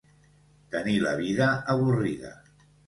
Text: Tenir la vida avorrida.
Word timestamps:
Tenir 0.77 0.95
la 1.03 1.13
vida 1.21 1.51
avorrida. 1.77 2.37